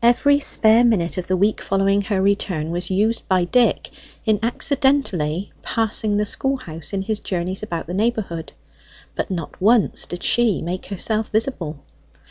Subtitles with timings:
[0.00, 3.90] Every spare minute of the week following her return was used by Dick
[4.24, 8.54] in accidentally passing the schoolhouse in his journeys about the neighbourhood;
[9.14, 11.80] but not once did she make herself visible.